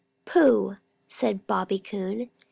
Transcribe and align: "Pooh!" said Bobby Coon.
"Pooh!" 0.25 0.77
said 1.07 1.45
Bobby 1.45 1.77
Coon. 1.77 2.31